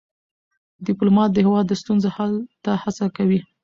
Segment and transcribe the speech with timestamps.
[0.87, 3.39] ډيپلومات د هیواد د ستونزو حل ته هڅه کوي.